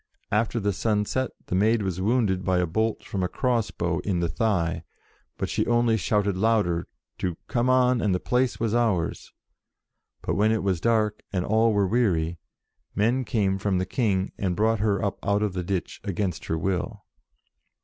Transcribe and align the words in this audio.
After 0.31 0.59
the 0.59 0.73
sun 0.73 1.05
set, 1.05 1.29
the 1.45 1.53
Maid 1.53 1.83
was 1.83 2.01
wounded 2.01 2.43
by 2.43 2.57
a 2.57 2.65
bolt 2.65 3.03
from 3.03 3.21
a 3.21 3.27
cross 3.27 3.69
bow 3.69 3.99
in 3.99 4.19
the 4.19 4.27
thigh, 4.27 4.83
but 5.37 5.47
she 5.47 5.63
only 5.67 5.95
shouted 5.95 6.35
louder 6.35 6.87
to 7.19 7.37
'come 7.47 7.69
on 7.69 8.01
and 8.01 8.11
the 8.15 8.19
place 8.19 8.59
was 8.59 8.73
ours.' 8.73 9.31
But 10.23 10.33
when 10.33 10.51
it 10.51 10.63
was 10.63 10.81
dark 10.81 11.21
and 11.31 11.45
all 11.45 11.71
were 11.71 11.85
weary, 11.85 12.39
men 12.95 13.23
came 13.25 13.59
from 13.59 13.77
the 13.77 13.85
King 13.85 14.31
and 14.39 14.55
brought 14.55 14.79
her 14.79 15.05
up 15.05 15.23
out 15.23 15.43
of 15.43 15.53
the 15.53 15.61
ditch 15.63 16.01
against 16.03 16.45
her 16.45 16.57
will." 16.57 17.03